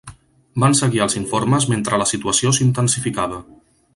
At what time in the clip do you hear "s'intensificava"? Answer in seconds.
2.61-3.41